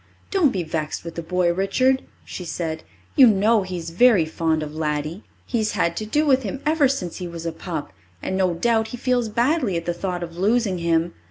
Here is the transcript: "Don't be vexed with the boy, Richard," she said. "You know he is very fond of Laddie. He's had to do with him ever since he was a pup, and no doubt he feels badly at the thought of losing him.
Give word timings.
"Don't 0.31 0.51
be 0.51 0.63
vexed 0.63 1.03
with 1.05 1.13
the 1.13 1.21
boy, 1.21 1.53
Richard," 1.53 2.01
she 2.25 2.43
said. 2.43 2.81
"You 3.15 3.27
know 3.27 3.61
he 3.61 3.77
is 3.77 3.91
very 3.91 4.25
fond 4.25 4.63
of 4.63 4.73
Laddie. 4.73 5.23
He's 5.45 5.73
had 5.73 5.95
to 5.97 6.07
do 6.07 6.25
with 6.25 6.41
him 6.41 6.59
ever 6.65 6.87
since 6.87 7.17
he 7.17 7.27
was 7.27 7.45
a 7.45 7.51
pup, 7.51 7.93
and 8.19 8.35
no 8.35 8.55
doubt 8.55 8.87
he 8.87 8.97
feels 8.97 9.29
badly 9.29 9.77
at 9.77 9.85
the 9.85 9.93
thought 9.93 10.23
of 10.23 10.35
losing 10.39 10.79
him. 10.79 11.13